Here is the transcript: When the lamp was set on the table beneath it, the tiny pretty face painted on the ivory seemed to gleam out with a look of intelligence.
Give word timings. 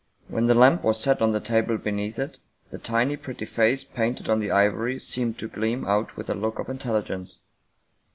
When 0.29 0.47
the 0.47 0.55
lamp 0.55 0.83
was 0.83 0.99
set 0.99 1.21
on 1.21 1.31
the 1.31 1.39
table 1.39 1.77
beneath 1.77 2.17
it, 2.17 2.39
the 2.71 2.79
tiny 2.79 3.15
pretty 3.15 3.45
face 3.45 3.83
painted 3.83 4.29
on 4.29 4.39
the 4.39 4.49
ivory 4.49 4.97
seemed 4.97 5.37
to 5.37 5.47
gleam 5.47 5.85
out 5.85 6.17
with 6.17 6.27
a 6.27 6.33
look 6.33 6.57
of 6.57 6.69
intelligence. 6.69 7.43